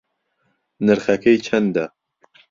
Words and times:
نرخەکەی 0.85 1.37
چەندە 1.45 1.85